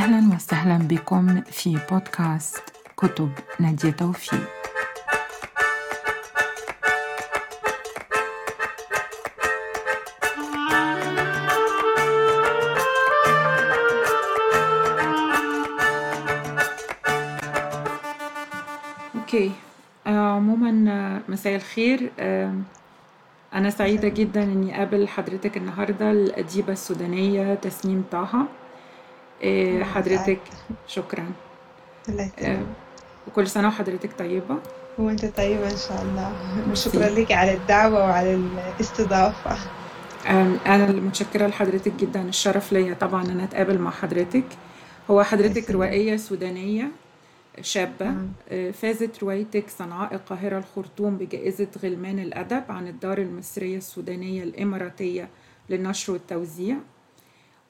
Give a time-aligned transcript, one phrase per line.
[0.00, 2.62] أهلا وسهلا بكم في بودكاست
[2.96, 4.40] كتب نادية توفيق.
[19.14, 19.52] أوكي.
[20.06, 22.10] عموما مساء الخير.
[23.54, 28.46] أنا سعيدة جدا إني أقابل حضرتك النهاردة الأديبة السودانية تسنيم طه.
[29.84, 30.40] حضرتك.
[30.86, 31.24] شكرا.
[32.08, 32.60] يسلمك
[33.28, 34.56] وكل سنة وحضرتك طيبة.
[34.98, 36.32] وأنت طيبة إن شاء الله.
[36.70, 39.56] وشكرا لك على الدعوة وعلى الاستضافة.
[40.66, 42.22] أنا متشكرة لحضرتك جدا.
[42.22, 44.44] الشرف ليا طبعا إن أتقابل مع حضرتك.
[45.10, 46.88] هو حضرتك روائية سودانية
[47.60, 48.14] شابة
[48.50, 55.28] آه، فازت روايتك صنعاء القاهرة الخرطوم بجائزة غلمان الأدب عن الدار المصرية السودانية الإماراتية
[55.70, 56.76] للنشر والتوزيع.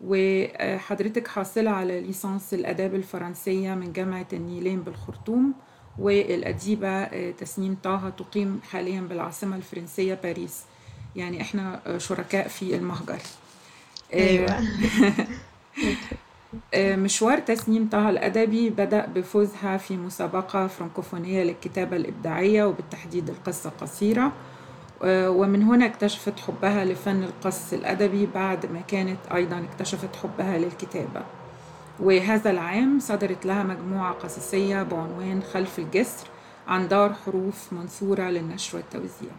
[0.04, 5.54] وحضرتك حاصلة على ليسانس الآداب الفرنسية من جامعة النيلين بالخرطوم
[5.98, 10.64] والأديبة آه، تسنيم طه تقيم حاليا بالعاصمة الفرنسية باريس.
[11.16, 13.18] يعني إحنا آه، شركاء في المهجر.
[14.14, 14.46] آه،
[16.74, 24.32] آه، مشوار تسنيم طه الأدبي بدأ بفوزها في مسابقة فرنكوفونية للكتابة الإبداعية وبالتحديد القصة القصيرة
[25.04, 31.22] ومن هنا اكتشفت حبها لفن القص الأدبي بعد ما كانت أيضا اكتشفت حبها للكتابة.
[32.00, 36.26] وهذا العام صدرت لها مجموعة قصصية بعنوان خلف الجسر
[36.68, 39.30] عن دار حروف منثورة للنشر والتوزيع.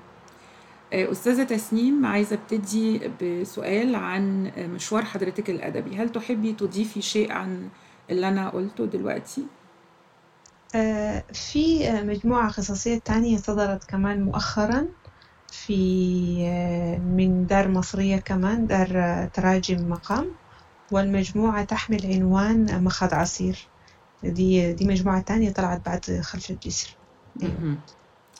[0.94, 5.96] آه، أستاذة تسنيم عايزة ابتدي بسؤال عن مشوار حضرتك الأدبي.
[5.96, 7.70] هل تحبي تضيفي شيء عن
[8.10, 9.44] اللي أنا قلته دلوقتي؟
[10.76, 14.88] آه، في آه، مجموعة قصصية تانية صدرت كمان مؤخرا.
[15.52, 20.28] في آه، من دار مصرية كمان دار آه، تراجم مقام
[20.92, 23.68] والمجموعة تحمل عنوان مخاض عصير.
[24.24, 26.96] دي دي مجموعة تانية طلعت بعد خلف الجسر.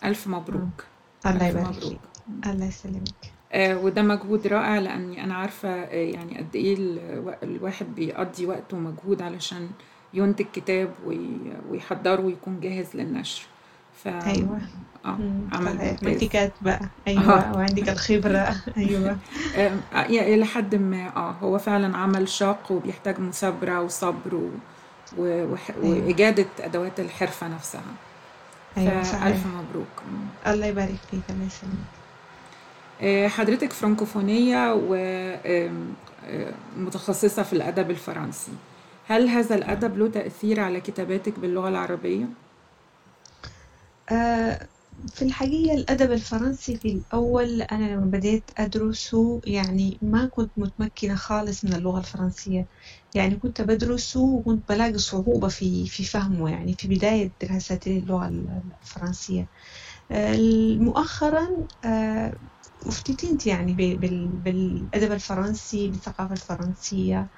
[0.04, 0.32] ألف آه.
[0.32, 0.86] مبروك
[1.26, 2.00] الله ألف يبارك فيك.
[2.46, 3.34] الله يسلمك.
[3.54, 8.74] آه، وده مجهود رائع لأني أنا عارفة آه، يعني قد إيه الو- الواحد بيقضي وقت
[8.74, 9.70] ومجهود علشان
[10.14, 13.44] ينتج كتاب وي- ويحضره ويكون جاهز للنشر.
[14.04, 14.60] ف أيوة.
[15.06, 15.18] آه
[15.52, 17.90] عمل صحيح ما انت ممتاز كاتبة آه أيوة وعندك
[19.56, 24.50] آه، يعني إلى حد ما آه هو فعلا عمل شاق وبيحتاج مثابرة وصبر و...
[25.18, 25.26] و...
[25.84, 26.06] أيوة.
[26.06, 27.82] وإجادة أدوات الحرفة نفسها.
[28.76, 29.46] فألف صحيح.
[29.48, 30.04] مبروك.
[30.48, 31.74] الله يبارك فيك الله يسلمك.
[33.02, 34.74] آه، حضرتك فرنكوفونية
[36.78, 38.52] ومتخصصة في الأدب الفرنسي.
[39.08, 42.26] هل هذا الأدب له تأثير على كتاباتك باللغة العربية؟
[44.12, 44.70] آه،
[45.08, 51.66] في الحقيقة الأدب الفرنسي في الأول أنا لما بديت أدرسه يعني ما كنت متمكنة خالص
[51.66, 52.68] من اللغة الفرنسية.
[53.16, 58.28] يعني كنت بدرسه وكنت بلاقي صعوبة في في فهمه يعني في بداية دراستي للغة
[58.82, 59.50] الفرنسية.
[60.12, 60.38] آه،
[60.80, 61.48] مؤخرا
[61.84, 62.40] آه،
[62.88, 67.30] افتتنت يعني بالأدب الفرنسي بالثقافة الفرنسية.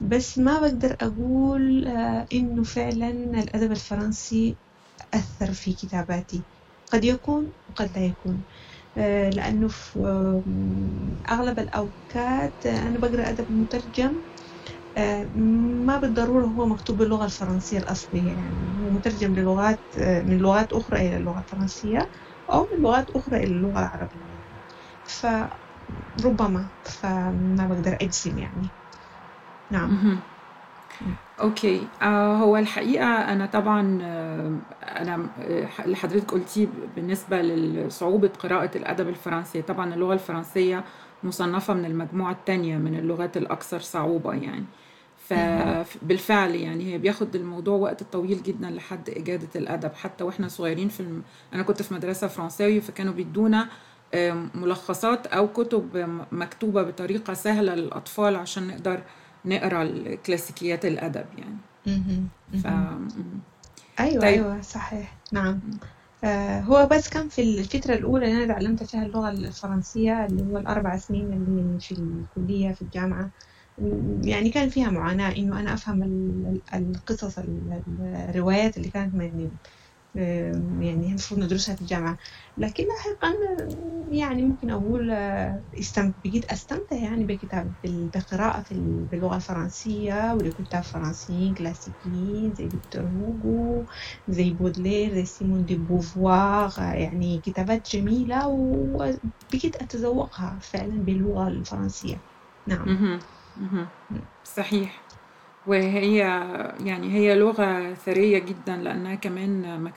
[0.00, 1.88] بس ما بقدر أقول
[2.32, 4.58] إنه فعلا الأدب الفرنسي
[5.14, 6.46] أثر في كتاباتي.
[6.92, 8.44] قد يكون وقد لا يكون.
[8.96, 14.22] آه، لأنه في آم، أغلب الأوقات آه، أنا بقرأ أدب مترجم.
[14.96, 15.24] آه،
[15.86, 21.00] ما بالضرورة هو مكتوب باللغة الفرنسية الأصلية يعني هو مترجم للغات آه، من لغات أخرى
[21.08, 22.10] إلى اللغة الفرنسية
[22.52, 24.28] أو من لغات أخرى إلى اللغة العربية.
[25.04, 28.74] فربما فما بقدر أجزم يعني.
[29.70, 30.22] نعم.
[31.42, 31.86] أوكي.
[32.02, 36.66] آه هو الحقيقة أنا طبعا آه أنا آه، اللي حضرتك قلتيه
[36.96, 40.84] بالنسبة لصعوبة قراءة الأدب الفرنسي طبعا اللغة الفرنسية
[41.24, 44.64] مصنفة من المجموعة التانية من اللغات الأكثر صعوبة يعني.
[45.28, 49.92] فبالفعل يعني هي بياخد الموضوع وقت طويل جدا لحد إجادة الأدب.
[49.94, 51.22] حتى وإحنا صغيرين في الم...
[51.54, 53.68] أنا كنت في مدرسة فرنساوي فكانوا بيدونا
[54.54, 59.00] ملخصات أو كتب م- مكتوبة بطريقة سهلة للأطفال عشان نقدر
[59.44, 61.56] نقرأ الكلاسيكيات الأدب يعني.
[62.62, 62.66] ف.
[64.00, 64.24] أيوة طيب.
[64.24, 65.16] أيوة صحيح.
[65.32, 65.60] نعم.
[66.24, 70.58] آه، هو بس كان في الفترة الأولى اللي أنا تعلمت فيها اللغة الفرنسية اللي هو
[70.58, 73.30] الأربع سنين اللي في الكلية في الجامعة.
[74.22, 77.82] يعني كان فيها معاناة إنه أنا أفهم ال- ال- القصص ال-
[78.28, 79.50] الروايات اللي كانت من
[80.14, 82.18] يعني المفروض ندرسها في الجامعة.
[82.56, 83.34] لكن لاحقا
[84.10, 85.64] يعني ممكن أقول آه،.
[86.24, 88.64] بقيت أستمتع يعني بكتاب بال- بقراءة
[89.10, 93.86] باللغة الفرنسية ولكتاب فرنسيين كلاسيكيين زي فيكتور هوغو
[94.28, 102.22] زي بودلير زي سيمون دي بوفوار يعني كتابات جميلة وبقيت أتذوقها فعلا باللغة الفرنسية.
[102.68, 102.88] نعم.
[104.44, 105.06] صحيح.
[105.66, 106.16] وهي
[106.84, 109.90] يعني هي لغة ثرية جدا لأنها كمان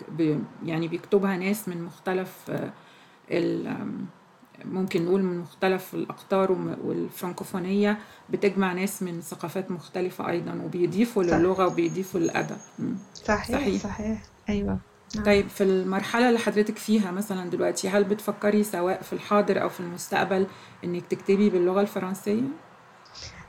[0.65, 2.51] يعني بيكتبها ناس من مختلف
[4.65, 6.51] ممكن نقول من مختلف الأقطار
[6.83, 7.97] والفرنكوفونية
[8.29, 11.33] بتجمع ناس من ثقافات مختلفة أيضا وبيضيفوا صح.
[11.33, 12.57] للغة وبيضيفوا للأدب.
[13.13, 13.81] صحيح صحيح.
[13.81, 14.21] صحيح.
[14.49, 14.79] أيوة.
[15.15, 15.25] نعم.
[15.25, 19.79] طيب في المرحلة اللي حضرتك فيها مثلا دلوقتي هل بتفكري سواء في الحاضر أو في
[19.79, 20.47] المستقبل
[20.83, 22.41] إنك تكتبي باللغة الفرنسية؟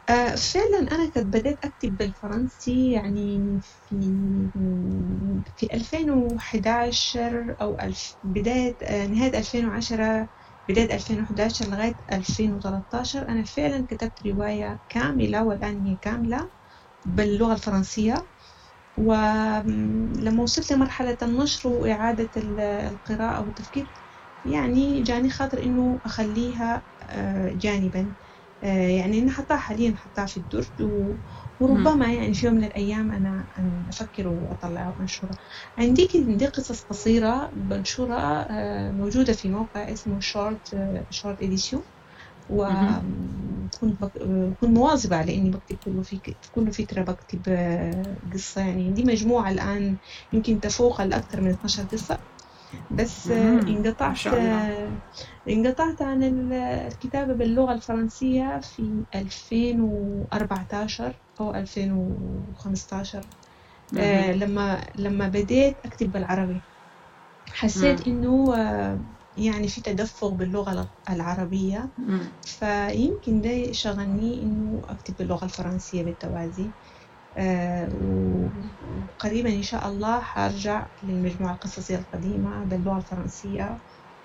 [0.08, 3.94] آه فعلا أنا كنت بديت أكتب بالفرنسي يعني في
[5.56, 10.29] في 2011 أو ألف بداية آه نهاية 2010
[10.69, 16.50] بداية 2011 لغاية 2013 أنا فعلا كتبت رواية كاملة والآن هي كاملة
[17.06, 18.31] باللغة الفرنسية.
[18.97, 23.93] ولما وصلت لمرحلة النشر وإعادة ال- القراءة والتفكير
[24.44, 28.14] يعني جاني خاطر إنه أخليها آه، جانبا.
[28.62, 31.19] يعني أنا حاليا حطها في الدرج و-.
[31.61, 33.49] وربما يعني في يوم من الأيام أنا
[33.88, 35.38] أفكر وأطلعها وأنشرها
[35.79, 38.49] عندي عندي قصص قصيرة بنشرها
[38.88, 40.76] آه، موجودة في موقع اسمه شورت
[41.11, 41.43] شورت
[42.67, 43.00] مهم.
[43.69, 44.12] وكنت بك...
[44.61, 46.38] كنت مواظبة على إني بكتب كل فك...
[46.50, 49.99] كل فترة بكتب آه، قصة يعني عندي مجموعة الآن
[50.32, 52.25] يمكن تفوق الأكثر من 12 قصة
[52.90, 54.26] بس انقطعت
[55.48, 56.52] انقطعت عن ال-
[56.92, 63.26] الكتابة باللغة الفرنسية في 2014 أو 2015
[63.98, 64.32] آه،.
[64.32, 66.62] لما لما بديت أكتب بالعربي.
[67.50, 69.00] حسيت إنه آه،
[69.36, 71.90] يعني في تدفق باللغة العربية.
[72.44, 76.72] فيمكن ده شغلني إنه أكتب باللغة الفرنسية بالتوازي
[79.18, 83.76] وقريبا إن شاء الله حرجع للمجموعة القصصية القديمة باللغة الفرنسية.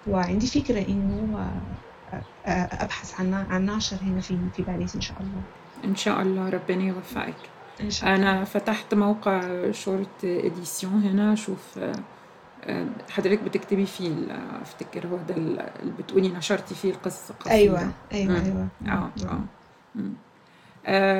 [0.08, 1.40] وعندي فكرة إنه
[2.14, 5.42] آه، آه، أبحث عن عن ناشر هنا في في باريس إن شاء الله.
[5.86, 7.34] إن شاء الله ربنا يوفقك.
[7.82, 8.32] إن شاء الله.
[8.32, 9.42] أنا فتحت موقع
[9.72, 11.36] شورت إديسيون هنا.
[11.78, 11.92] آه،
[12.64, 14.12] آه، حضرتك بتكتبي فيه
[14.62, 17.94] أفتكر هو ده ال- اللي بتقولي نشرتي فيه القصة أيوة قصيرة.
[18.14, 18.46] أيوة مم.
[18.46, 18.68] أيوة.
[18.88, 19.40] آه آه.
[20.00, 20.02] آه،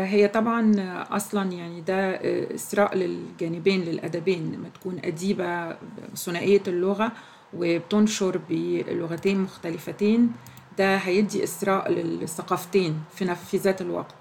[0.06, 0.74] هي طبعا
[1.16, 4.52] أصلا يعني ده آه، إسراء للجانبين للأدبين.
[4.52, 5.78] لما تكون أديبة
[6.16, 7.12] ثنائية اللغة
[7.54, 10.32] وبتنشر بلغتين مختلفتين
[10.78, 14.16] ده هيدي إسراء للثقافتين في في ذات الوقت.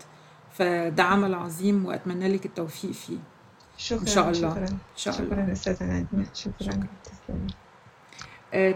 [0.52, 3.14] فده عمل عظيم وأتمنى لك التوفيق فيه.
[3.14, 3.18] إن
[3.76, 4.50] شاء شكرا الله.
[4.50, 4.68] شكرا.
[4.68, 5.30] إن شاء الله.
[5.36, 6.30] شكرا أستاذة نادية.
[6.34, 6.54] شكرا.
[6.60, 6.88] شكرا.
[7.30, 7.46] آه،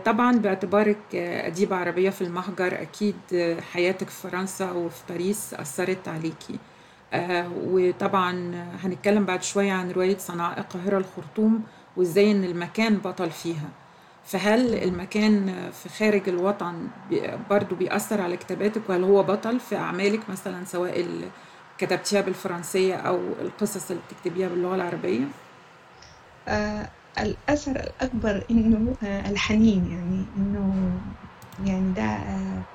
[0.05, 6.09] طبعا باعتبارك آه، أديبة عربية في المهجر أكيد آه، حياتك في فرنسا وفي باريس أثرت
[6.09, 6.59] عليكي
[7.13, 8.55] آه، وطبعا
[8.85, 11.63] هنتكلم بعد شوية عن رواية صناع القاهرة الخرطوم
[11.97, 13.69] وإزاي إن المكان بطل فيها.
[14.25, 16.89] فهل المكان في خارج الوطن
[17.51, 21.07] برضو بيأثر على كتاباتك؟ وهل هو بطل في أعمالك مثلا سواء
[21.79, 25.25] كتبتيها بالفرنسية أو القصص اللي بتكتبيها باللغة العربية؟
[27.19, 31.03] الأثر الأكبر إنه آه الحنين يعني إنه
[31.59, 32.67] يعني ده آه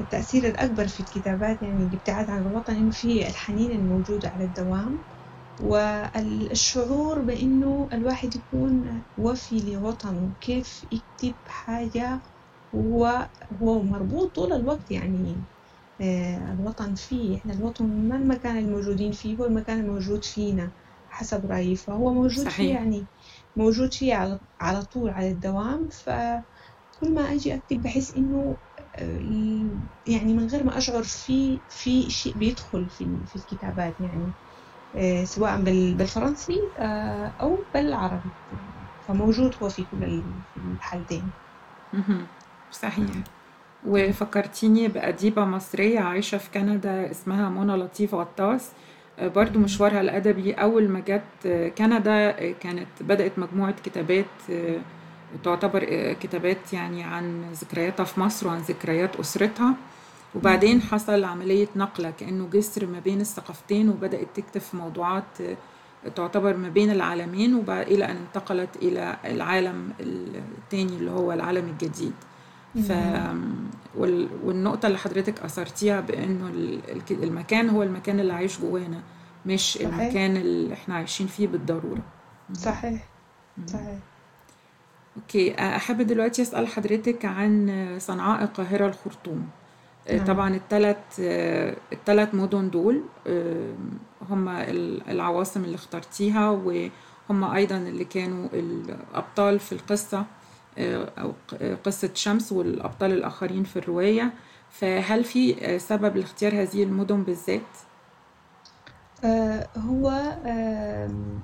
[0.00, 5.04] التأثير الأكبر في الكتابات يعني الابتعاد عن الوطن إنه في الحنين الموجود على الدوام
[5.60, 12.22] والشعور بإنه الواحد يكون وفي لوطنه كيف يكتب حاجة
[12.74, 15.46] هو هو مربوط طول الوقت يعني
[16.00, 20.74] آه، الوطن فيه إحنا الوطن ما المكان الموجودين فيه هو المكان الموجود فينا
[21.08, 22.80] حسب رأيي فهو موجود فيه صحيح.
[22.80, 23.08] يعني
[23.58, 28.56] موجود فيه على على طول على الدوام فكل ما أجي أكتب بحس إنه
[28.96, 29.20] آه،
[30.06, 34.32] يعني من غير ما أشعر في في شيء بيدخل في في الكتابات يعني
[34.96, 38.30] آه، سواء بال- بالفرنسي آه، أو بالعربي.
[39.08, 40.22] فموجود هو في كل
[40.74, 41.22] الحالتين.
[42.72, 43.06] صحيح.
[43.86, 48.70] وفكرتيني بأديبة مصرية عايشة في كندا اسمها منى لطيف غطاس.
[49.22, 51.48] برضو مشوارها الأدبي أول ما جت
[51.78, 54.26] كندا كانت بدأت مجموعة كتابات
[55.44, 59.74] تعتبر كتابات يعني عن ذكرياتها في مصر وعن ذكريات أسرتها.
[60.34, 65.24] وبعدين حصل عملية نقلة كأنه جسر ما بين الثقافتين وبدأت تكتب في موضوعات
[66.16, 72.12] تعتبر ما بين العالمين وبعد إلى أن انتقلت إلى العالم التاني اللي هو العالم الجديد.
[72.74, 72.92] ف
[73.96, 79.00] وال- والنقطة اللي حضرتك أثرتيها بأنه ال- الك- المكان هو المكان اللي عايش جوانا
[79.46, 79.88] مش صحيح.
[79.88, 82.02] المكان اللي إحنا عايشين فيه بالضرورة.
[82.52, 83.04] صحيح.
[83.66, 83.98] صحيح.
[85.16, 89.48] أوكي أحب دلوقتي أسأل حضرتك عن صنعاء القاهرة الخرطوم.
[90.08, 90.26] آه، نعم.
[90.26, 90.96] طبعا الثلاث
[91.92, 93.02] الثلاث مدن دول
[94.30, 100.18] هم ال- العواصم اللي اخترتيها وهم أيضا اللي كانوا الأبطال في القصة.
[100.18, 100.24] آه،
[100.78, 101.54] أو ق-
[101.84, 104.32] قصة شمس والأبطال الآخرين في الرواية.
[104.70, 107.62] فهل في آه، سبب لاختيار هذه المدن بالذات؟
[109.24, 110.10] آه، هو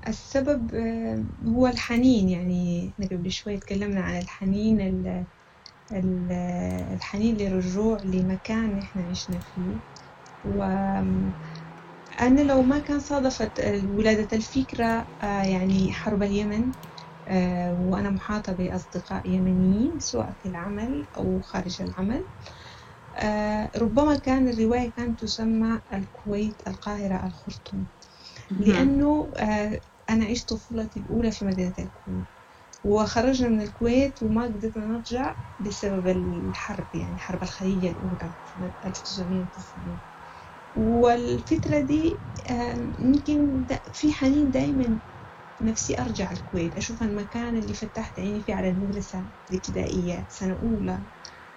[0.09, 0.75] السبب
[1.47, 2.29] هو الحنين.
[2.29, 5.27] يعني إحنا قبل شوي تكلمنا عن الحنين ال-
[5.93, 6.33] ال-
[6.95, 9.75] الحنين للرجوع لمكان إحنا عشنا فيه.
[10.45, 11.33] وأنا
[12.21, 16.94] لو ما كان صادفت ولادة الفكرة آه، يعني حرب اليمن آه،
[17.73, 22.29] وأنا محاطة بأصدقاء يمنيين سواء في العمل أو خارج العمل.
[23.17, 27.87] آه، ربما كان الرواية كانت تسمى الكويت القاهرة الخرطوم.
[28.59, 32.27] لأنه آه، أنا عشت طفولتي الأولى في مدينة الكويت.
[32.85, 40.01] وخرجنا من الكويت وما قدرنا نرجع بسبب الحرب يعني حرب الخليج الأولى سنة 1990
[40.75, 45.01] والفترة دي آه، يمكن في حنين دايما
[45.61, 51.05] نفسي أرجع الكويت أشوف المكان اللي فتحت عيني فيه على المدرسة الابتدائية سنة أولى.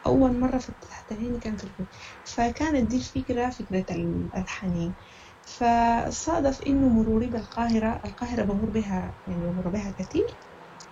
[0.05, 1.89] أول مرة فتحت عيني كان في الكويت.
[2.23, 4.95] فكانت دي الفكرة فكرة ال- الحنين
[5.43, 10.39] فصادف إنه مروري بالقاهرة القاهرة بمر بها يعني بمر بها كثير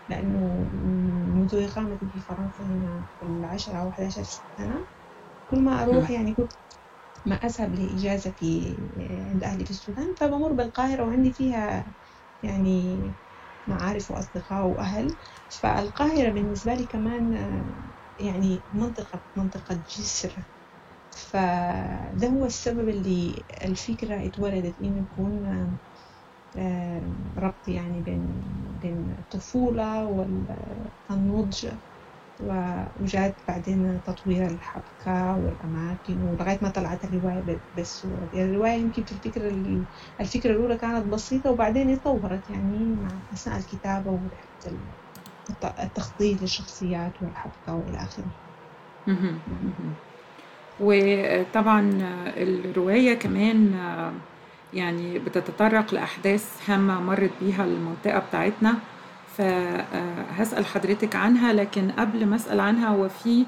[0.10, 0.70] لأنه
[1.36, 4.24] منذ إقامتي في فرنسا هنا العشرة أو 11
[4.58, 4.88] سنة
[5.48, 6.54] كل ما أروح يعني كنت
[7.26, 8.78] ما أذهب لإجازة في
[9.34, 11.94] عند أهلي في السودان فبمر بالقاهرة وعندي فيها
[12.46, 13.16] يعني
[13.68, 15.18] معارف وأصدقاء وأهل
[15.50, 17.76] فالقاهرة بالنسبة لي كمان آه،
[18.20, 20.46] يعني منطقة منطقة جسر.
[21.12, 25.78] فده هو السبب اللي الفكرة اتولدت إنه يكون آه،
[26.58, 28.44] آه، ربط يعني بين
[28.82, 31.68] بين الطفولة والنضج
[32.40, 38.44] وجات بعدين تطوير الحبكة والأماكن ولغاية ما طلعت الرواية بالصورة دي.
[38.44, 39.86] الرواية يمكن في الفكرة ال-
[40.22, 44.80] الفكرة الأولى كانت بسيطة وبعدين اتطورت يعني مع أثناء الكتابة ورحلة ال-
[45.50, 48.26] الت- التخطيط للشخصيات والحبكة وإلى آخره.
[50.80, 51.90] وطبعا
[52.38, 53.74] الرواية كمان
[54.74, 58.76] يعني بتتطرق لأحداث هامة مرت بيها المنطقة بتاعتنا.
[59.38, 63.46] فهسأل حضرتك عنها لكن قبل ما أسأل عنها هو في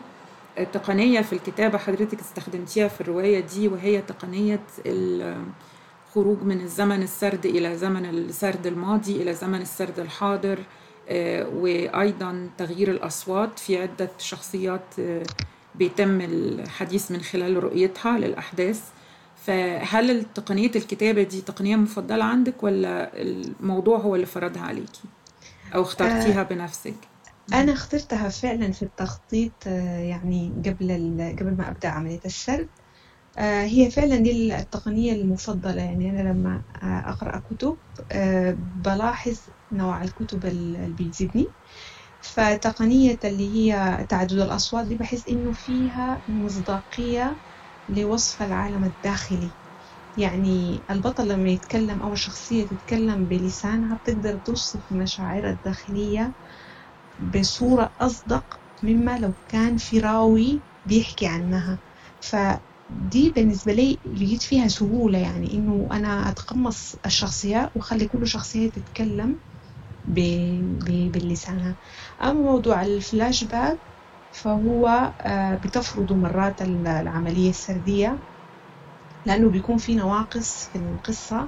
[0.74, 7.78] تقنية في الكتابة حضرتك استخدمتيها في الرواية دي وهي تقنية الخروج من الزمن السرد إلى
[7.78, 10.60] زمن السرد الماضي إلى زمن السرد الحاضر
[11.10, 15.24] آه، وأيضا تغيير الأصوات في عدة شخصيات آه،
[15.76, 18.82] بيتم الحديث من خلال رؤيتها للأحداث.
[19.46, 25.02] فهل تقنية الكتابة دي تقنية مفضلة عندك ولا الموضوع هو اللي فرضها عليكي؟
[25.76, 26.96] أو اخترتيها بنفسك؟
[27.54, 30.88] أنا اخترتها فعلا في التخطيط آه، يعني قبل
[31.40, 32.70] قبل ما أبدأ عملية السرد
[33.38, 35.84] آه، هي فعلا دي التقنية المفضلة.
[35.84, 37.80] يعني أنا لما آه، أقرأ كتب
[38.12, 41.56] آه، بلاحظ نوع الكتب ال- اللي بيجذبني.
[42.22, 47.42] فتقنية اللي هي تعدد الأصوات دي بحس إنه فيها مصداقية
[47.90, 49.58] لوصف العالم الداخلي.
[50.18, 56.36] يعني البطل لما يتكلم أو الشخصية تتكلم بلسانها بتقدر توصف مشاعرها الداخلية
[57.20, 61.82] بصورة أصدق مما لو كان في راوي بيحكي عنها.
[62.20, 69.40] فدي بالنسبة لي لقيت فيها سهولة يعني إنه أنا أتقمص الشخصيات وأخلي كل شخصية تتكلم
[71.14, 71.78] بلسانها.
[72.22, 73.82] أما موضوع الفلاش باك
[74.32, 74.88] فهو
[75.22, 78.24] آه، بتفرض مرات ال- العملية السردية.
[79.28, 81.48] لأنه بيكون في نواقص في القصة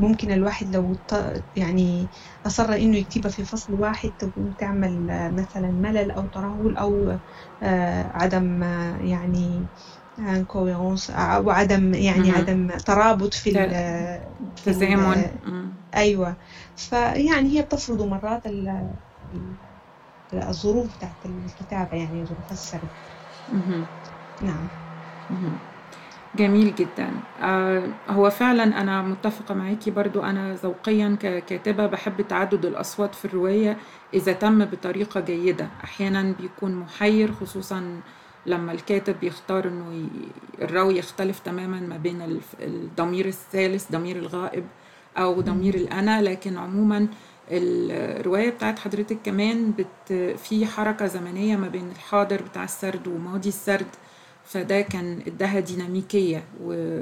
[0.00, 0.96] ممكن الواحد لو
[1.56, 2.06] يعني
[2.46, 7.18] أصر إنه يكتبها في فصل واحد تكون تعمل آه، مثلا ملل أو ترهل أو
[7.62, 9.60] آه، عدم آه، يعني
[10.48, 12.30] coherence أو عدم يعني.
[12.30, 13.70] عدم ترابط في ال-
[14.56, 15.64] في ال- تزامن مم.
[15.94, 16.34] أيوة
[16.76, 18.90] فيعني هي بتفرض مرات ال-
[20.32, 22.88] ال- الظروف بتاعت الكتابة يعني ظروف السرد.
[24.42, 24.68] نعم
[25.30, 25.52] مهم.
[26.36, 27.10] جميل جدا.
[27.42, 30.22] آه هو فعلا أنا متفقة معاكي برضو.
[30.22, 33.76] أنا ذوقيا ككاتبة بحب تعدد الأصوات في الرواية
[34.14, 35.68] إذا تم بطريقة جيدة.
[35.84, 38.00] أحيانا بيكون محير خصوصا
[38.46, 40.08] لما الكاتب يختار إنه ي...
[40.62, 44.64] الراوي يختلف تماما ما بين الضمير الثالث ضمير الغائب
[45.18, 46.22] أو ضمير الأنا.
[46.22, 47.08] لكن عموما
[47.50, 50.12] الرواية بتاعت حضرتك كمان بت...
[50.38, 53.86] في حركة زمنية ما بين الحاضر بتاع السرد وماضي السرد.
[54.44, 57.00] فده كان اداها ديناميكية و...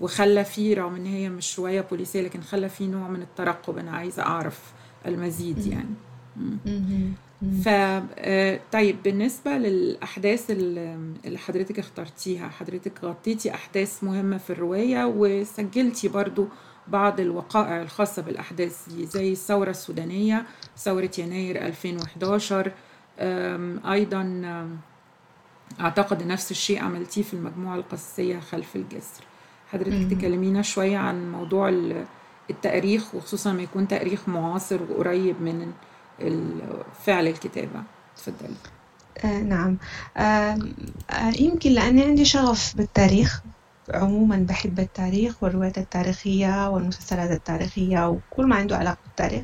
[0.00, 3.78] وخلى فيه رغم إن هي مش رواية بوليسية لكن خلى فيه نوع من الترقب.
[3.78, 4.72] أنا عايزة أعرف
[5.06, 5.66] المزيد.
[5.66, 5.88] يعني.
[7.64, 16.08] ف آه، طيب بالنسبة للأحداث اللي حضرتك اخترتيها حضرتك غطيتي أحداث مهمة في الرواية وسجلتي
[16.08, 16.46] برضو
[16.88, 20.46] بعض الوقائع الخاصة بالأحداث دي زي الثورة السودانية
[20.78, 22.72] ثورة يناير 2011
[23.20, 24.76] آم، أيضا آم،
[25.80, 29.24] أعتقد نفس الشيء عملتيه في المجموعة القصصية خلف الجسر.
[29.72, 30.10] حضرتك.
[30.10, 32.04] تكلمينا شوية عن موضوع ال-
[32.50, 35.72] التأريخ وخصوصا ما يكون تأريخ معاصر وقريب من
[37.04, 37.82] فعل الكتابة.
[38.14, 38.54] اتفضلي.
[39.24, 39.76] آه نعم.
[40.16, 40.58] آه
[41.10, 43.42] آه يمكن لأني عندي شغف بالتاريخ.
[43.94, 49.42] عموما بحب التاريخ والروايات التاريخية والمسلسلات التاريخية وكل ما عنده علاقة بالتاريخ.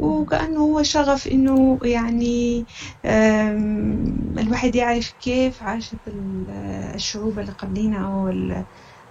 [0.00, 2.66] وكأنه هو شغف إنه يعني
[4.38, 6.50] الواحد يعرف كيف عاشت ال-
[6.94, 8.28] الشعوب اللي قبلينا أو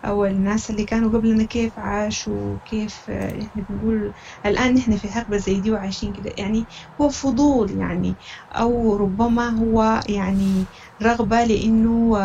[0.05, 4.13] أو الناس اللي كانوا قبلنا كيف عاشوا كيف آه، إحنا بنقول
[4.45, 6.31] الآن نحن في حقبة زي دي وعايشين كده.
[6.37, 6.67] يعني
[7.01, 8.17] هو فضول يعني
[8.51, 10.69] أو ربما هو يعني
[11.03, 12.17] رغبة لأنه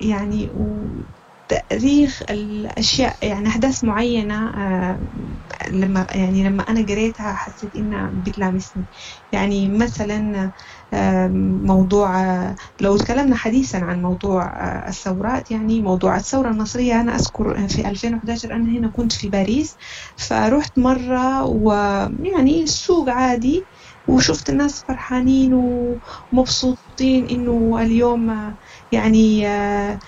[0.00, 0.50] يعني
[1.48, 5.00] تأريخ الأشياء يعني أحداث معينة آه،
[5.70, 8.86] لما يعني لما أنا قريتها حسيت إنها بتلامسني.
[9.32, 10.52] يعني مثلا
[11.66, 12.08] موضوع
[12.80, 18.52] لو تكلمنا حديثا عن موضوع آه، الثورات يعني موضوع الثورة المصرية أنا أذكر في 2011
[18.54, 19.76] أنا هنا كنت في باريس
[20.16, 23.68] فرحت مرة ويعني السوق عادي
[24.06, 28.56] وشفت الناس فرحانين ومبسوطين إنه اليوم
[28.92, 29.98] يعني آه،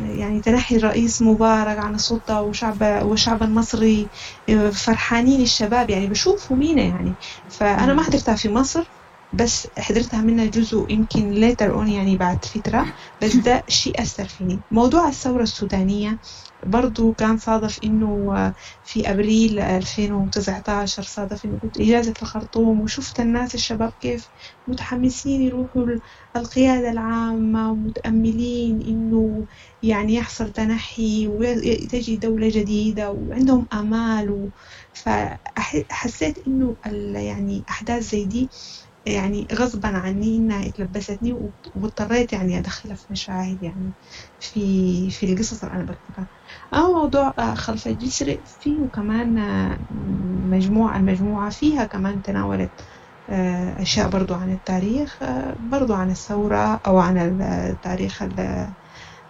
[0.00, 4.10] يعني تنحي الرئيس مبارك عن السلطة وشعب والشعب المصري
[4.48, 7.18] آه، فرحانين الشباب يعني بشوفهم هنا يعني.
[7.48, 8.92] فأنا ما حضرتها في مصر
[9.32, 12.86] بس حضرتها منها جزء يمكن later on يعني بعد فترة
[13.20, 14.64] بس ده شيء أثر فيني.
[14.70, 16.20] موضوع الثورة السودانية
[16.66, 23.54] برضو كان صادف إنه آه، في أبريل 2019 صادف إنه كنت إجازة الخرطوم وشفت الناس
[23.54, 24.30] الشباب كيف
[24.66, 26.00] متحمسين يروحوا ال-
[26.36, 29.46] القيادة العامة ومتأملين إنه
[29.82, 34.50] يعني يحصل تنحي وتجي دولة جديدة وعندهم آمال.
[34.92, 36.76] فحسيت إنه
[37.14, 38.50] يعني أحداث زي دي
[39.06, 41.32] يعني غصبا عني إنها اتلبستني
[41.74, 43.92] واضطريت يعني أدخلها في مشاهد يعني
[44.38, 46.28] في في القصص اللي أنا بكتبها.
[46.74, 49.78] أما موضوع آه، خلف الجسر فيه كمان آه،
[50.46, 52.80] مجموعة المجموعة فيها كمان تناولت
[53.28, 55.18] آه، أشياء برضو عن التاريخ
[55.58, 58.40] برضو عن الثورة أو عن ال- تاريخ ال-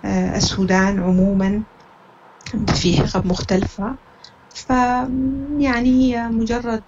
[0.05, 1.65] آه، السودان عموما.
[2.75, 3.99] في حقب مختلفة.
[4.49, 4.71] ف
[5.59, 6.85] يعني هي مجرد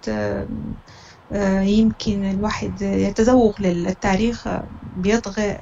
[1.61, 4.63] يمكن الواحد يتذوق للتاريخ آه،
[4.97, 5.57] بيطغى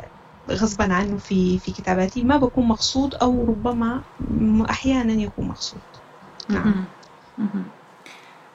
[0.51, 4.01] غصبا عنه في في كتاباتي ما بكون مقصود أو ربما
[4.69, 5.81] أحيانا يكون مقصود.
[6.49, 6.85] نعم.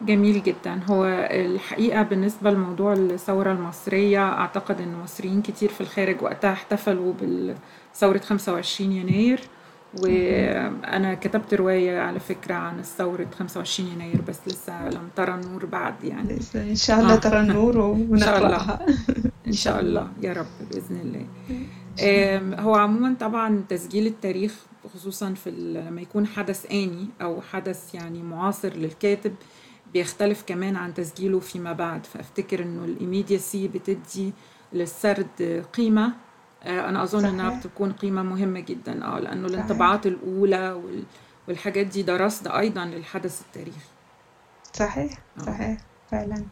[0.02, 0.80] جميل جدا.
[0.84, 7.14] هو الحقيقة بالنسبة لموضوع الثورة المصرية أعتقد أن مصريين كتير في الخارج وقتها احتفلوا
[7.94, 9.40] بثورة 25 يناير.
[10.00, 16.04] وأنا كتبت رواية على فكرة عن ثورة 25 يناير بس لسه لم ترى النور بعد
[16.04, 16.38] يعني.
[16.54, 17.16] إن شاء الله آه.
[17.16, 18.10] ترى النور شاء الله.
[18.10, 18.86] ونقرأها.
[19.46, 20.08] إن شاء الله.
[20.22, 21.26] يا رب بإذن الله.
[22.62, 24.54] هو عموما طبعا تسجيل التاريخ
[24.94, 29.34] خصوصا في لما يكون حدث آني أو حدث يعني معاصر للكاتب
[29.92, 32.06] بيختلف كمان عن تسجيله فيما بعد.
[32.06, 34.32] فأفتكر إنه الإيميديسي بتدي
[34.72, 36.12] للسرد قيمة
[36.62, 37.60] آه، أنا أظن إنها صحيح.
[37.66, 39.58] بتكون قيمة مهمة جدا آه لأنه صحيح.
[39.64, 41.04] الانطباعات الأولى وال-
[41.48, 43.78] والحاجات دي ده رصد أيضا للحدث التاريخي.
[44.72, 45.42] صحيح آه.
[45.42, 45.78] صحيح
[46.10, 46.44] فعلا.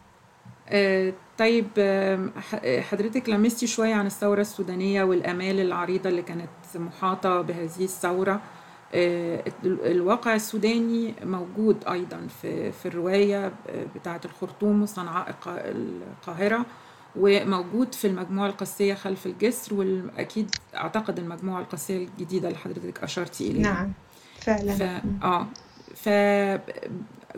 [0.69, 1.67] آه، طيب
[2.91, 8.41] حضرتك لمستي شوية عن الثورة السودانية والآمال العريضة اللي كانت محاطة بهذه الثورة.
[8.95, 13.53] آه، ال- الواقع السوداني موجود أيضا في في الرواية
[13.95, 16.67] بتاعة الخرطوم وصنعاء القا- القاهرة.
[17.17, 23.63] وموجود في المجموعة القصية خلف الجسر وأكيد أعتقد المجموعة القصية الجديدة اللي حضرتك أشرتي إليها.
[23.63, 23.93] نعم
[24.41, 25.21] ف فعلا مم.
[25.23, 25.47] آه
[25.95, 26.09] ف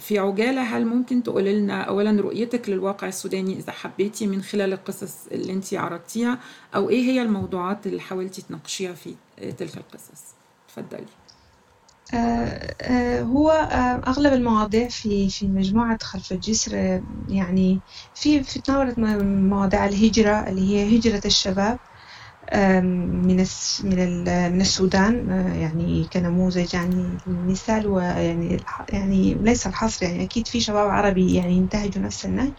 [0.01, 5.27] في عجالة هل ممكن تقولي لنا أولا رؤيتك للواقع السوداني إذا حبيتي من خلال القصص
[5.33, 6.39] اللي أنت عرضتيها
[6.75, 10.23] أو إيه هي الموضوعات اللي حاولتي تناقشيها في تلك القصص؟
[10.67, 11.22] اتفضلي آه، آه،
[13.23, 17.83] هو آه، أغلب المواضيع في في مجموعة خلف الجسر آه، يعني
[18.15, 21.79] في في تناولت مواضيع الهجرة اللي هي هجرة الشباب
[22.55, 23.37] من
[23.85, 30.61] من من السودان آه، يعني كنموذج يعني مثال ويعني يعني ليس الحصر يعني أكيد في
[30.61, 32.55] شباب عربي يعني ينتهجوا نفس النهج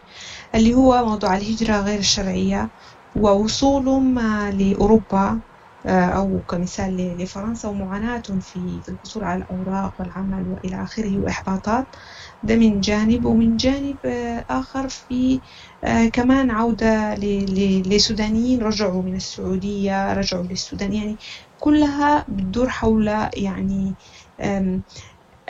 [0.56, 2.72] اللي هو موضوع الهجرة غير الشرعية
[3.16, 5.44] ووصولهم آه، لأوروبا آه،
[5.86, 11.96] أو كمثال لفرنسا ومعاناتهم في الحصول على الأوراق والعمل وإلى آخره وإحباطات.
[12.44, 13.26] ده من جانب.
[13.26, 15.42] ومن جانب آه، آخر في
[15.84, 18.62] آه، كمان عودة لسودانيين.
[18.62, 20.94] رجعوا من السعودية رجعوا للسودان.
[20.94, 21.20] يعني
[21.60, 23.98] كلها بتدور حول يعني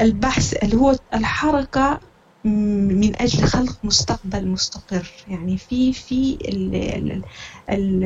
[0.02, 2.00] البحث اللي هو الحركة
[2.46, 5.24] من أجل خلق مستقبل مستقر.
[5.28, 7.22] يعني في في ال ال
[7.70, 8.04] ال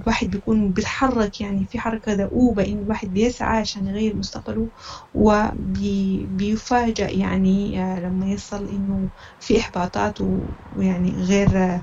[0.00, 4.70] الواحد بيكون بيتحرك يعني في حركة دؤوبة إن الواحد بيسعى عشان يغير مستقبله
[5.14, 11.82] وبيفاجأ يعني لما يصل إنه في إحباطات ويعني غير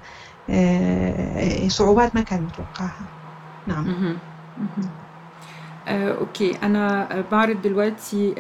[1.70, 3.10] صعوبات ما كان متوقعها.
[3.68, 3.88] نعم.
[5.88, 6.58] آه، okay.
[6.64, 8.34] أنا بعرض دلوقتي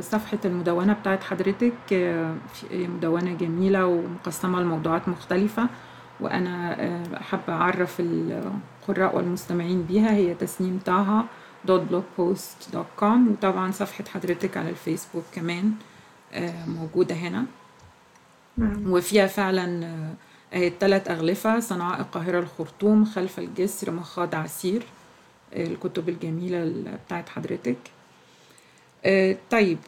[0.00, 1.72] صفحة المدونة بتاعت حضرتك.
[1.92, 2.34] آه،
[2.72, 5.68] مدونة جميلة ومقسمة لموضوعات مختلفة
[6.20, 10.10] وأنا آه، حابة أعرف القراء والمستمعين بيها.
[10.12, 11.24] هي تسنيم طه
[11.64, 15.72] dot blogspot dot com وطبعا صفحة حضرتك على الفيسبوك كمان
[16.66, 17.44] موجودة هنا.
[18.56, 18.92] نعم.
[18.92, 19.84] وفيها فعلا
[20.80, 24.82] ثلاث أغلفة صنعاء القاهرة الخرطوم خلف الجسر مخاض عسير.
[25.56, 26.72] الكتب الجميلة
[27.06, 27.76] بتاعت حضرتك.
[29.50, 29.78] طيب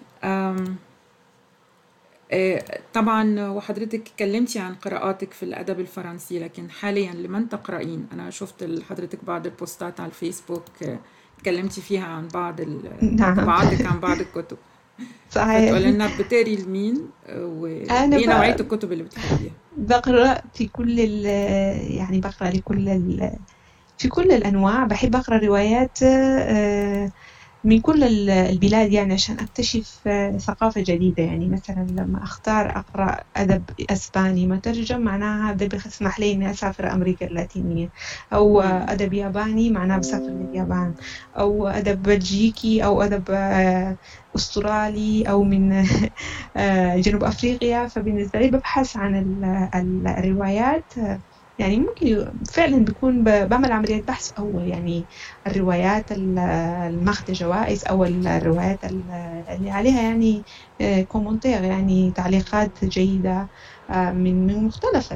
[2.94, 9.24] طبعا وحضرتك اتكلمتي عن قراءاتك في الأدب الفرنسي لكن حاليا لمن تقرأين؟ أنا شفت حضرتك
[9.24, 10.64] بعض البوستات على الفيسبوك
[11.38, 12.60] اتكلمتي فيها عن بعض
[13.02, 13.34] نعم.
[13.34, 14.56] بعضك عن بعض الكتب.
[15.30, 15.70] صحيح.
[15.70, 22.88] فتقولي لنا بتقري لمين وايه نوعية الكتب اللي بتحبيها؟ بقرأ في كل يعني بقرأ لكل
[24.02, 24.84] في كل الأنواع.
[24.84, 25.98] بحب أقرأ روايات
[27.64, 30.08] من كل البلاد يعني عشان أكتشف
[30.40, 31.22] ثقافة جديدة.
[31.22, 37.26] يعني مثلا لما أختار أقرأ أدب أسباني مترجم معناها ده بيسمح لي إني أسافر أمريكا
[37.26, 37.90] اللاتينية.
[38.32, 40.94] أو أدب ياباني معناها بسافر لليابان.
[41.38, 43.30] أو أدب بلجيكي أو أدب
[44.36, 45.82] أسترالي أو من
[47.04, 47.86] جنوب أفريقيا.
[47.88, 49.40] فبالنسبة لي ببحث عن
[50.18, 50.92] الروايات
[51.58, 55.08] يعني ممكن فعلا بيكون بعمل عملية بحث أول يعني
[55.46, 60.44] الروايات الماخذة جوائز أو الروايات اللي عليها يعني
[61.08, 63.50] كومنتير يعني تعليقات جيدة
[63.90, 65.12] من من مختلف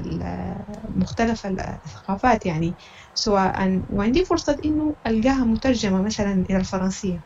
[0.88, 2.76] مختلف الثقافات يعني.
[3.14, 7.24] سواء وعندي فرصة إنه ألقاها مترجمة مثلا إلى الفرنسية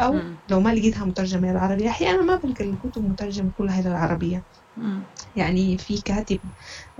[0.00, 4.44] أو لو ما لقيتها مترجمة إلى العربية أحيانا ما بلقى الكتب مترجمة كلها إلى العربية.
[5.36, 6.40] يعني في كاتب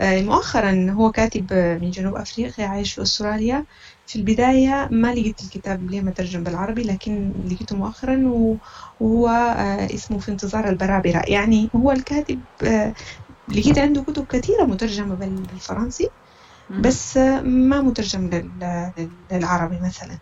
[0.01, 3.67] مؤخرا هو كاتب من جنوب أفريقيا عايش في أستراليا.
[4.07, 8.23] في البداية ما لقيت الكتاب ليه مترجم بالعربي لكن لقيته مؤخرا
[9.01, 9.29] وهو
[9.95, 11.23] اسمه في انتظار البرابرة.
[11.29, 12.45] يعني هو الكاتب
[13.49, 16.09] لقيت عنده كتب كثيرة مترجمة بالفرنسي
[16.81, 18.31] بس ما مترجم
[19.33, 20.19] للعربي مثلا.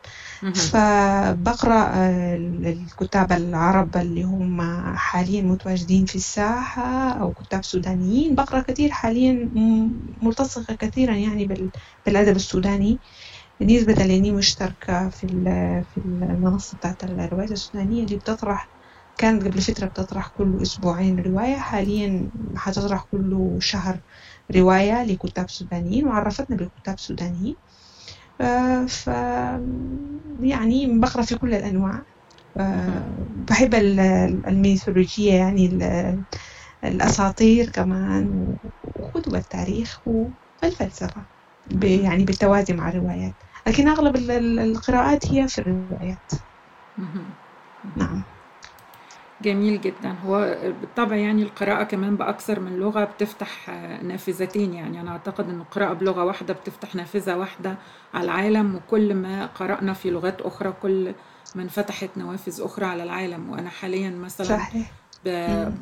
[0.54, 4.60] فبقرأ الكتاب العرب اللي هم
[4.96, 8.34] حاليا متواجدين في الساحة أو كتاب سودانيين.
[8.34, 9.50] بقرأ كثير حاليا
[10.22, 11.46] ملتصقة كثيرا يعني
[12.06, 13.00] بالأدب السوداني.
[13.60, 15.26] بالنسبة لأني مشتركة في
[15.88, 18.70] في المنصة بتاعت الروايات السودانية اللي بتطرح
[19.18, 21.56] كانت قبل فترة بتطرح كل أسبوعين رواية.
[21.56, 24.00] حاليا حتطرح كل شهر
[24.56, 27.56] رواية لكتاب سودانيين وعرفتنا بالكتاب السودانيين
[28.88, 29.10] ف
[30.40, 32.04] يعني بقرأ في كل الأنواع.
[33.50, 33.74] بحب
[34.48, 35.78] الميثولوجية يعني
[36.84, 38.28] الأساطير كمان
[38.82, 41.26] وكتب التاريخ والفلسفة
[41.82, 43.34] يعني بالتوازي مع الروايات.
[43.66, 46.30] لكن أغلب القراءات هي في الروايات.
[47.96, 48.24] نعم.
[49.42, 50.14] جميل جدا.
[50.26, 53.68] هو بالطبع يعني القراءة كمان بأكثر من لغة بتفتح
[54.02, 54.74] نافذتين.
[54.74, 57.76] يعني أنا أعتقد أن القراءة بلغة واحدة بتفتح نافذة واحدة
[58.14, 61.12] على العالم وكل ما قرأنا في لغات أخرى كل
[61.54, 63.50] ما انفتحت نوافذ أخرى على العالم.
[63.50, 64.92] وأنا حاليا مثلا صحيح.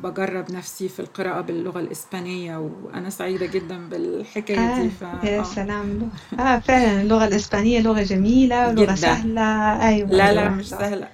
[0.03, 4.89] بجرب نفسي في القراءة باللغة الإسبانية وأنا سعيدة جدا بالحكاية آه دي.
[4.89, 5.01] ف...
[5.23, 6.09] يا سلام.
[6.39, 9.41] آه فعلا اللغة الإسبانية لغة جميلة ولغة سهلة.
[9.87, 11.07] أيوة لا لا مش سهلة.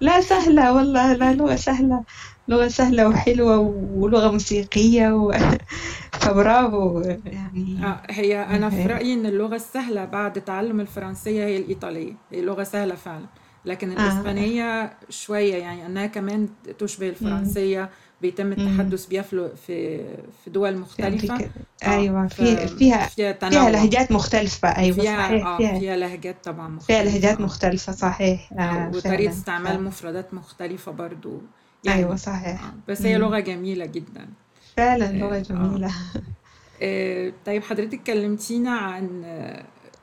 [0.00, 2.04] لا سهلة والله لا لغة سهلة
[2.48, 5.32] لغة سهلة وحلوة ولغة موسيقية و...
[6.20, 7.84] فبرافو يعني.
[7.84, 12.62] آه هي أنا في رأيي إن اللغة السهلة بعد تعلم الفرنسية هي الإيطالية هي لغة
[12.62, 13.26] سهلة فعلا.
[13.64, 14.96] لكن الإسبانية آه.
[15.08, 16.48] شوية يعني أنها كمان
[16.78, 17.90] تشبه الفرنسية.
[18.24, 19.54] بيتم التحدث بيها في
[20.44, 21.34] في دول مختلفة.
[21.34, 21.50] يعني
[21.86, 24.68] أيوة في فيها فيها, فيها لهجات مختلفة.
[24.68, 27.02] أيوة فيها صحيح آه فيها, فيها لهجات طبعا مختلفة.
[27.02, 28.52] فيها لهجات مختلفة صحيح.
[28.52, 31.42] آه وطريقة استعمال مفردات مختلفة برضو.
[31.84, 32.64] يعني أيوة صحيح.
[32.64, 34.28] آه بس هي لغة جميلة جدا.
[34.76, 35.90] فعلا لغة جميلة.
[36.82, 39.24] آه طيب حضرتك كلمتينا عن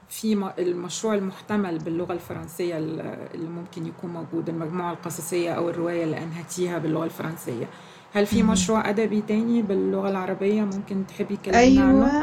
[0.10, 6.78] في المشروع المحتمل باللغة الفرنسية اللي ممكن يكون موجود المجموعة القصصية أو الرواية اللي أنهتيها
[6.78, 7.70] باللغة الفرنسية.
[8.12, 12.18] هل في مشروع أدبي تاني باللغة العربية ممكن تحبي تكلمينا أيوة عنه؟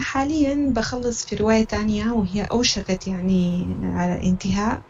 [0.00, 4.82] حاليا بخلص في رواية تانية وهي أوشكت يعني على الانتهاء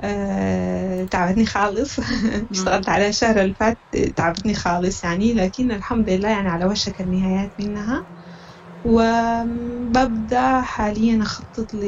[0.00, 2.00] آه، تعبتني خالص.
[2.52, 3.82] اشتغلت على الشهر اللي فات
[4.16, 8.06] تعبتني خالص يعني لكن الحمد لله يعني على وشك النهايات منها.
[8.84, 11.80] وببدأ حاليا أخطط ل...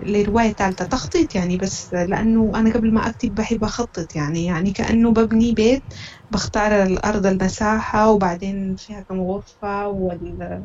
[0.00, 5.12] لرواية ثالثة تخطيط يعني بس لأنه أنا قبل ما أكتب بحب أخطط يعني يعني كأنه
[5.12, 5.84] ببني بيت
[6.30, 10.64] بختار الأرض المساحة وبعدين فيها كم غرفة وال...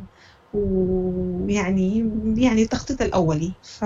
[0.53, 1.97] ويعني
[2.37, 3.59] يعني التخطيط الأولي.
[3.63, 3.83] ف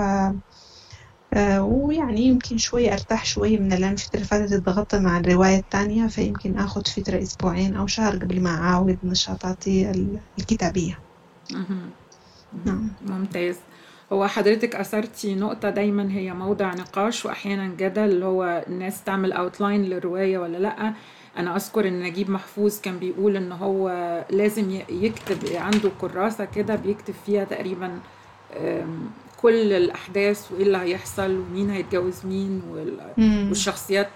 [1.34, 6.06] آه، ويعني يمكن شوي أرتاح شوي من لأن الفترة اللي فاتت اتضغطت مع الرواية الثانية
[6.08, 9.90] فيمكن أخذ فترة أسبوعين أو شهر قبل ما أعاود نشاطاتي
[10.38, 11.11] الكتابية.
[13.06, 13.56] ممتاز.
[14.12, 19.82] هو حضرتك أثرتي نقطة دايما هي موضع نقاش وأحيانا جدل اللي هو الناس تعمل أوتلاين
[19.84, 20.94] للرواية ولا لأ.
[21.38, 23.88] أنا أذكر إن نجيب محفوظ كان بيقول إن هو
[24.30, 27.98] لازم يكتب عنده كراسة كده بيكتب فيها تقريبا
[29.42, 32.62] كل الأحداث وإيه اللي هيحصل ومين هيتجوز مين
[33.18, 34.10] والشخصيات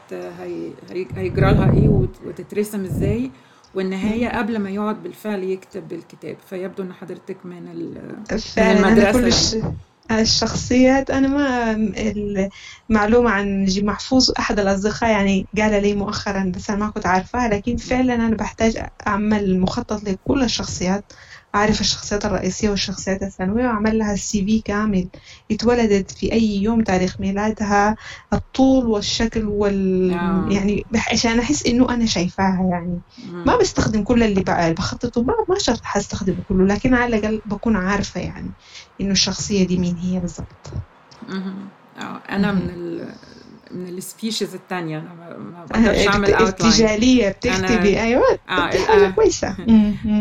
[1.16, 1.88] هيجرى لها إيه
[2.26, 3.30] وتترسم إزاي.
[3.76, 7.98] والنهاية قبل ما يقعد بالفعل يكتب الكتاب فيبدو إن حضرتك من, من
[8.58, 9.26] المدرسة كل
[10.10, 11.72] الشخصيات أنا ما
[12.90, 17.48] المعلومة عن نجيب محفوظ أحد الأصدقاء يعني قال لي مؤخرا بس أنا ما كنت عارفاها
[17.48, 21.12] لكن فعلا أنا بحتاج أعمل مخطط لكل الشخصيات.
[21.56, 25.08] أعرف الشخصيات الرئيسية والشخصيات الثانوية وأعمل لها السي في كامل.
[25.50, 27.96] اتولدت في أي يوم تاريخ ميلادها.
[28.32, 30.48] الطول والشكل وال آه.
[30.50, 33.00] يعني عشان أحس إنه أنا شايفاها يعني.
[33.46, 38.20] ما بستخدم كل اللي بخططه ما ما شرط حستخدمه كله لكن على الأقل بكون عارفة
[38.20, 38.50] يعني
[39.00, 40.72] إنه الشخصية دي مين هي بالضبط.
[42.30, 43.14] أنا من ال
[43.70, 48.00] من ال species الثانية أنا ما بقدرش أعمل outline ارتجاليه بتكتبي.
[48.00, 49.56] أيوه آه حاجة كويسة.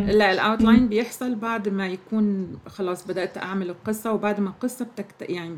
[0.07, 5.29] لا ال outline بيحصل بعد ما يكون خلاص بدأت أعمل القصة وبعد ما القصة بتكت...
[5.29, 5.57] يعني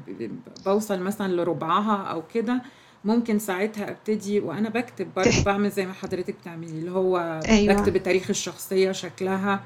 [0.65, 2.61] بوصل مثلا لربعها أو كده
[3.05, 7.73] ممكن ساعتها أبتدي وأنا بكتب برضه بعمل زي ما حضرتك بتعملي اللي هو أيوة.
[7.73, 9.61] بكتب تاريخ الشخصية شكلها.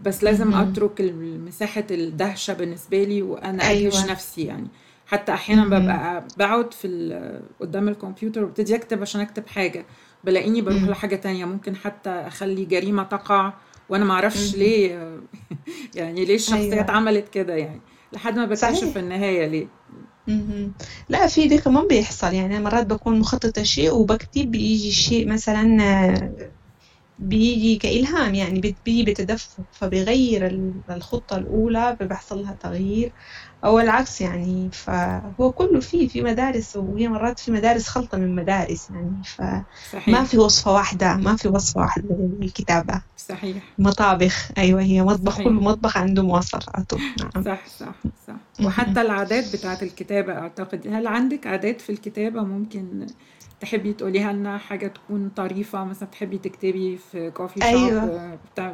[0.00, 1.00] بس لازم أترك
[1.46, 3.92] مساحه الدهشة بالنسبة لي وأنا أيوة.
[3.92, 4.66] ادهش نفسي يعني.
[5.10, 9.86] حتى أحيانا ببقى بقعد في قدام الكمبيوتر وابتدي أكتب عشان أكتب حاجة
[10.24, 13.52] بلاقيني بروح لحاجة تانية ممكن حتى أخلي جريمة تقع
[13.88, 15.18] وأنا ما أعرفش ليه
[15.96, 16.80] يعني ليه الشخصية أيوة.
[16.80, 17.80] اتعملت كده يعني
[18.12, 19.66] لحد ما بكتشف النهاية ليه.
[21.08, 25.78] لا في دي كمان بيحصل يعني مرات بكون مخططة شيء وبكتب بيجي شيء مثلا
[27.18, 30.46] بيجي كإلهام يعني بيجي بتدفق فبيغير
[30.90, 33.12] الخطة الأولى بيحصل لها تغيير.
[33.64, 38.90] أو العكس يعني فهو كله فيه في مدارس وهي مرات في مدارس خلطة من مدارس
[38.90, 42.08] يعني فما في وصفة واحدة ما في وصفة واحدة
[42.40, 43.02] للكتابة.
[43.16, 43.56] صحيح.
[43.78, 45.46] مطابخ أيوة هي مطبخ صحيح.
[45.46, 47.44] كل مطبخ عنده مواصفاته نعم.
[47.44, 47.94] صح صح
[48.26, 48.66] صح.
[48.66, 53.06] وحتى العادات بتاعت الكتابة أعتقد هل عندك عادات في الكتابة ممكن
[53.60, 58.34] تحبي تقوليها لنا حاجة تكون طريفة مثلا تحبي تكتبي في كوفي شوب أيوة.
[58.52, 58.72] بتاع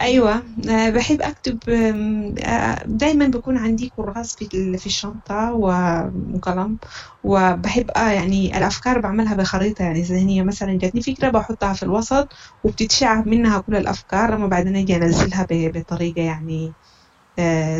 [0.00, 6.78] أيوة آه، بحب أكتب آه، دايما بكون عندي كراس في في الشنطة وقلم
[7.22, 12.28] وبحب آه يعني الأفكار بعملها بخريطة يعني ذهنية مثلا جاتني فكرة بحطها في الوسط
[12.64, 16.95] وبتتشعب منها كل الأفكار أما بعدين أجي أنزلها بطريقة يعني آه،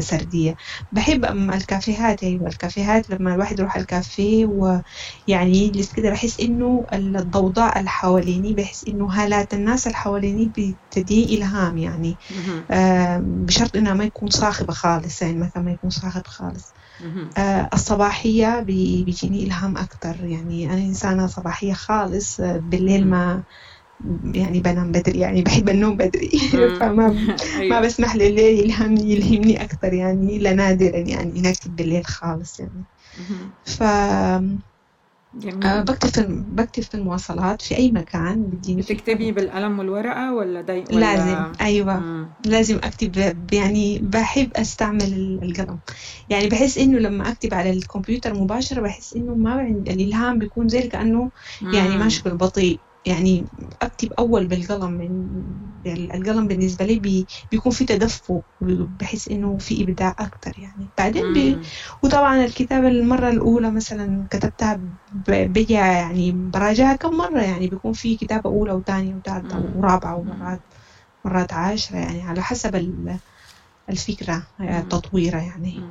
[0.01, 0.55] سردية.
[0.93, 7.79] بحب أما الكافيهات أيوة الكافيهات لما الواحد يروح الكافيه ويعني يجلس كده بحس إنه الضوضاء
[7.79, 10.53] اللي حواليني بحس إنه هالات الناس اللي حواليني
[10.91, 12.19] بتدي إلهام يعني.
[12.71, 16.73] آه بشرط إنها ما يكون صاخبة خالص يعني المكان ما يكون صاخب خالص.
[17.39, 20.25] آه الصباحية بيجيني إلهام أكتر.
[20.25, 23.45] يعني أنا إنسانة صباحية خالص آه، بالليل ما
[24.35, 26.31] يعني بنام بدري يعني بحب النوم بدري.
[26.81, 27.17] فما
[27.57, 27.81] أيوة.
[27.81, 32.85] ما بسمح لليل يلهمني يلهمني أكثر يعني إلا نادرا يعني نكتب بالليل خالص يعني.
[33.65, 33.83] ف
[35.35, 35.67] جميل.
[35.67, 40.85] آه بكتب في بكتب في المواصلات في أي مكان بديني بتكتبي بالقلم والورقة ولا داي
[40.93, 41.53] ولا لازم.
[41.61, 42.01] أيوه.
[42.01, 42.27] مم.
[42.47, 45.79] لازم أكتب يعني بحب أستعمل القلم.
[46.29, 50.83] يعني بحس إنه لما أكتب على الكمبيوتر مباشرة بحس إنه ما عندي الإلهام بيكون زي
[50.83, 51.31] كأنه
[51.63, 53.47] يعني ماشي بالبطيء يعني
[53.83, 55.11] أكتب أول بالقلم من
[56.15, 60.93] القلم بالنسبة لي بي بيكون في تدفق بحس إنه في إبداع أكتر يعني.
[60.99, 61.61] بعدين بي
[62.05, 64.81] وطبعا الكتابة المرة الأولى مثلا كتبتها
[65.47, 70.65] بيجي يعني براجعها كم مرة يعني بيكون في كتابة أولى وثانية وثالثة ورابعة ومرات
[71.25, 72.77] مرات عاشره يعني على حسب
[73.89, 75.87] الفكرة التطويره يعني.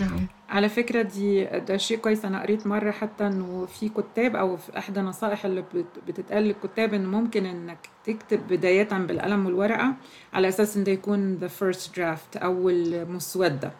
[0.00, 0.26] نعم.
[0.48, 2.24] على فكرة دي ده شيء كويس.
[2.24, 5.64] أنا قريت مرة حتى إنه في كتاب أو في إحدى النصائح اللي
[6.08, 9.94] بتتقال للكتاب إن ممكن إنك تكتب بداية بالقلم والورقة
[10.32, 13.72] على أساس إن ده يكون the first draft أول مسودة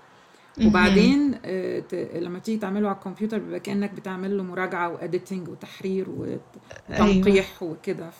[0.66, 1.82] وبعدين آه،
[2.14, 6.06] لما تيجي تعمله على الكمبيوتر بيبقى كأنك بتعمل له مراجعة وإديتنج وتحرير
[6.90, 8.10] وتنقيح وكده.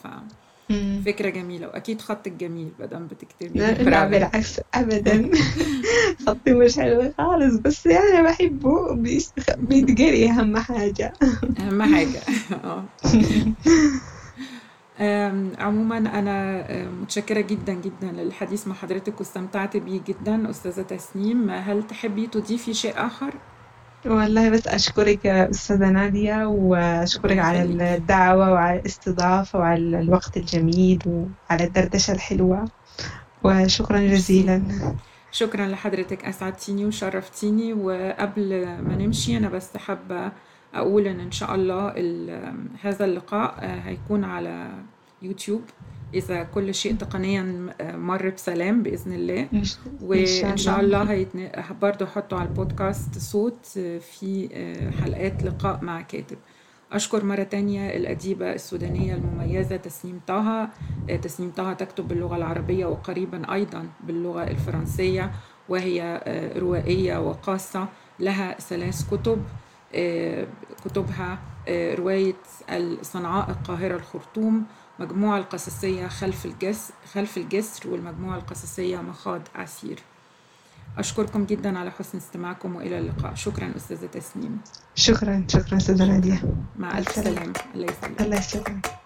[0.73, 1.01] مم.
[1.03, 3.59] ففكرة جميلة وأكيد خطك جميل مادام بتكتبي.
[3.59, 5.31] لا بالعكس ابدا.
[6.27, 8.95] خطي مش حلو خالص بس يعني بحبه
[9.59, 11.13] بيتقري أهم حاجة.
[11.61, 12.21] أهم حاجة.
[12.65, 12.85] آه.
[15.59, 21.51] عموما أنا أم، متشكرة جدا جدا للحديث مع حضرتك واستمتعت بيه جدا أستاذة تسنيم.
[21.51, 23.35] هل تحبي تضيفي شيء آخر؟
[24.07, 27.63] والله بس أشكرك يا أستاذة نادية وأشكرك على.
[27.95, 32.65] الدعوة وعلى الاستضافة وعلى الوقت الجميل وعلى الدردشة الحلوة.
[33.45, 34.63] وشكرا جزيلا.
[35.33, 37.73] شكرا لحضرتك أسعدتيني وشرفتيني.
[37.73, 40.33] وقبل ما نمشي أنا بس حابة
[40.75, 44.69] أقول إن إن شاء الله ال- هذا اللقاء هيكون على
[45.23, 45.63] يوتيوب.
[46.15, 49.49] إذا كل شيء تقنيا آه، مر بسلام بإذن الله.
[50.03, 51.49] وإن شاء الله هيتن...
[51.83, 56.39] برضه هحطه على البودكاست صوت آه، في آه، حلقات لقاء مع كاتب.
[56.93, 60.69] أشكر مرة تانية الأديبة السودانية المميزة تسنيم طه
[61.23, 65.31] تسنيم طه تكتب باللغة العربية وقريبا أيضا باللغة الفرنسية
[65.69, 66.23] وهي
[66.57, 67.89] روائية وقاصة.
[68.21, 69.43] لها ثلاث كتب
[70.85, 72.37] كتبها رواية
[73.03, 74.65] صنعاء القاهرة الخرطوم
[74.99, 79.99] مجموعة القصصية خلف الجسر خلف الجسر والمجموعة القصصية مخاض عسير.
[80.99, 83.35] أشكركم جدا على حسن استماعكم وإلى اللقاء.
[83.35, 84.61] شكرا أستاذة تسنيم.
[84.95, 86.43] شكرا شكرا أستاذة نادية
[86.79, 87.35] مع ألف السلام.
[87.35, 88.21] سلامة الله يسلمك.
[88.21, 89.02] الله يسلمك.